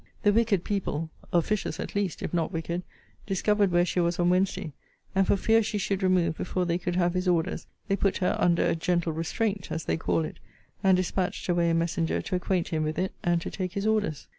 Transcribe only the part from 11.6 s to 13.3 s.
a messenger to acquaint him with it;